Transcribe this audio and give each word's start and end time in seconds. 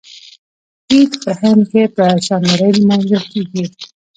عید 0.89 1.11
په 1.23 1.31
هند 1.39 1.61
کې 1.71 1.83
په 1.95 2.03
شاندارۍ 2.25 2.71
لمانځل 2.81 3.23
کیږي. 3.31 3.65